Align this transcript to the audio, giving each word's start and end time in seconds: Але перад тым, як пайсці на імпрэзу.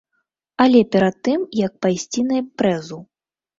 Але 0.65 0.81
перад 0.95 1.19
тым, 1.29 1.45
як 1.65 1.77
пайсці 1.87 2.27
на 2.33 2.43
імпрэзу. 2.43 3.01